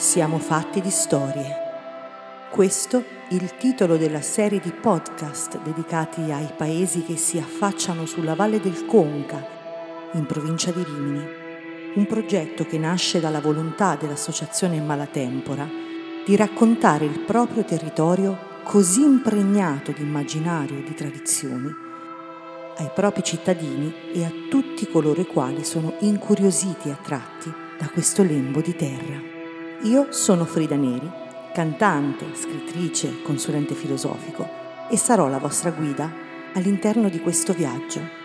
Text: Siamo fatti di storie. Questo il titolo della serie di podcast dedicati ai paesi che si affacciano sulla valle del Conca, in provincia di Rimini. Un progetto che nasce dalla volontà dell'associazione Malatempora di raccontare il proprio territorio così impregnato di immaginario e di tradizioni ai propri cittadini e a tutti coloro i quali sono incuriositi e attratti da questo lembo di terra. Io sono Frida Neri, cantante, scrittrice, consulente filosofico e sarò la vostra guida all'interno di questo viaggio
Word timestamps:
Siamo 0.00 0.38
fatti 0.38 0.80
di 0.80 0.88
storie. 0.88 1.54
Questo 2.50 3.04
il 3.28 3.58
titolo 3.58 3.98
della 3.98 4.22
serie 4.22 4.58
di 4.58 4.72
podcast 4.72 5.60
dedicati 5.60 6.22
ai 6.32 6.50
paesi 6.56 7.02
che 7.02 7.18
si 7.18 7.36
affacciano 7.36 8.06
sulla 8.06 8.34
valle 8.34 8.60
del 8.60 8.86
Conca, 8.86 9.46
in 10.12 10.24
provincia 10.24 10.70
di 10.70 10.82
Rimini. 10.82 11.22
Un 11.96 12.06
progetto 12.06 12.64
che 12.64 12.78
nasce 12.78 13.20
dalla 13.20 13.42
volontà 13.42 13.94
dell'associazione 13.94 14.80
Malatempora 14.80 15.68
di 16.24 16.34
raccontare 16.34 17.04
il 17.04 17.20
proprio 17.20 17.62
territorio 17.62 18.62
così 18.62 19.02
impregnato 19.02 19.92
di 19.92 20.00
immaginario 20.00 20.78
e 20.78 20.82
di 20.82 20.94
tradizioni 20.94 21.68
ai 22.78 22.90
propri 22.94 23.22
cittadini 23.22 23.92
e 24.14 24.24
a 24.24 24.32
tutti 24.48 24.88
coloro 24.88 25.20
i 25.20 25.26
quali 25.26 25.62
sono 25.62 25.96
incuriositi 25.98 26.88
e 26.88 26.92
attratti 26.92 27.52
da 27.78 27.86
questo 27.90 28.22
lembo 28.22 28.62
di 28.62 28.74
terra. 28.74 29.39
Io 29.84 30.12
sono 30.12 30.44
Frida 30.44 30.76
Neri, 30.76 31.10
cantante, 31.54 32.26
scrittrice, 32.34 33.22
consulente 33.22 33.74
filosofico 33.74 34.46
e 34.90 34.98
sarò 34.98 35.26
la 35.28 35.38
vostra 35.38 35.70
guida 35.70 36.12
all'interno 36.52 37.08
di 37.08 37.18
questo 37.18 37.54
viaggio 37.54 38.19